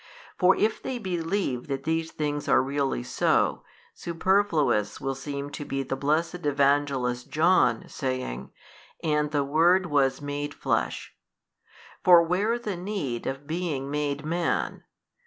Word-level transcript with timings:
For 0.39 0.55
if 0.55 0.81
they 0.81 0.97
believe 0.97 1.67
that 1.67 1.83
these 1.83 2.09
things 2.09 2.47
are 2.47 2.63
really 2.63 3.03
so, 3.03 3.61
superfluous 3.93 4.99
will 4.99 5.13
seem 5.13 5.51
to 5.51 5.63
be 5.63 5.83
the 5.83 5.95
blessed 5.95 6.43
Evangelist 6.43 7.29
John, 7.29 7.85
saying, 7.87 8.51
And 9.03 9.29
the 9.29 9.43
Word 9.43 9.85
was 9.85 10.19
made 10.19 10.55
Flesh. 10.55 11.13
For 12.03 12.23
where 12.23 12.57
the 12.57 12.75
need 12.75 13.27
of 13.27 13.45
being 13.45 13.91
made 13.91 14.25
man? 14.25 14.85